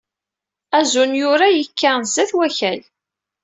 [0.77, 2.81] Azunyur-a yekka sdat Wakal.